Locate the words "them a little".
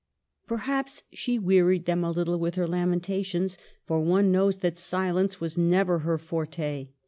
1.85-2.39